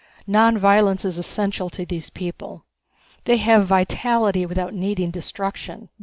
[0.27, 2.65] Nonviolence is essential to these people
[3.25, 5.89] they have vitality without needing destruction.